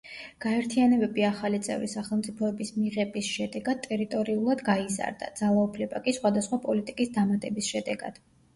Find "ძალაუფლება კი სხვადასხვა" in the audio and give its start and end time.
5.43-6.63